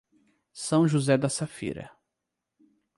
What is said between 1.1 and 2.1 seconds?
da Safira